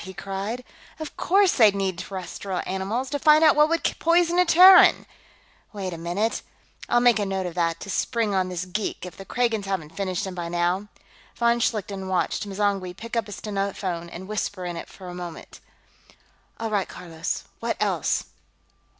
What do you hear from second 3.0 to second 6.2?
to find out what would poison a Terran! Wait a